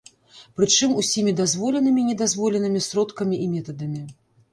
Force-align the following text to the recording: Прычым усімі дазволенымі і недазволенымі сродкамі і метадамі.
Прычым 0.59 0.93
усімі 1.01 1.33
дазволенымі 1.39 1.99
і 2.03 2.05
недазволенымі 2.07 2.81
сродкамі 2.87 3.35
і 3.45 3.51
метадамі. 3.53 4.03